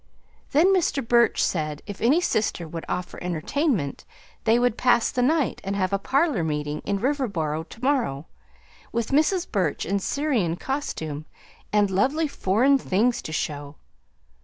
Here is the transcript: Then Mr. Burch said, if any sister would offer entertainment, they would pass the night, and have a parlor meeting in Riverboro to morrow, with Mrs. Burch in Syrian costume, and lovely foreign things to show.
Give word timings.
Then 0.51 0.73
Mr. 0.73 1.07
Burch 1.07 1.43
said, 1.43 1.83
if 1.85 2.01
any 2.01 2.19
sister 2.21 2.67
would 2.67 2.85
offer 2.89 3.19
entertainment, 3.23 4.03
they 4.45 4.57
would 4.57 4.75
pass 4.75 5.11
the 5.11 5.21
night, 5.21 5.61
and 5.63 5.75
have 5.75 5.93
a 5.93 5.99
parlor 5.99 6.43
meeting 6.43 6.79
in 6.85 6.97
Riverboro 6.97 7.65
to 7.69 7.83
morrow, 7.83 8.25
with 8.91 9.11
Mrs. 9.11 9.51
Burch 9.51 9.85
in 9.85 9.99
Syrian 9.99 10.55
costume, 10.55 11.27
and 11.71 11.91
lovely 11.91 12.27
foreign 12.27 12.79
things 12.79 13.21
to 13.21 13.31
show. 13.31 13.75